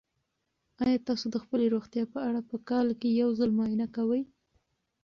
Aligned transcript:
آیا 0.83 0.97
تاسو 1.07 1.25
د 1.31 1.35
خپلې 1.43 1.65
روغتیا 1.75 2.03
په 2.13 2.19
اړه 2.27 2.41
په 2.49 2.57
کال 2.69 2.87
کې 2.99 3.09
یو 3.21 3.29
ځل 3.39 3.49
معاینه 3.57 3.87
کوئ؟ 3.95 4.21